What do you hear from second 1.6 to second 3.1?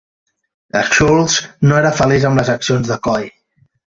no era feliç amb les accions de